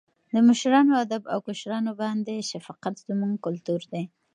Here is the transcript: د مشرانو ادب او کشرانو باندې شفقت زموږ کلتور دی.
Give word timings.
د 0.33 0.35
مشرانو 0.47 0.93
ادب 1.03 1.23
او 1.33 1.39
کشرانو 1.47 1.91
باندې 2.01 2.47
شفقت 2.51 2.95
زموږ 3.07 3.33
کلتور 3.45 3.81
دی. 3.91 4.03